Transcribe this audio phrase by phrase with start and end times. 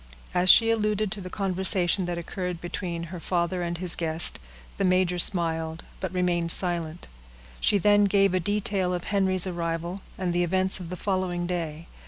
[0.33, 4.39] As she alluded to the conversation that occurred between her father and his guest,
[4.77, 7.07] the major smiled but remained silent.
[7.59, 11.85] She then gave a detail of Henry's arrival, and the events of the following day.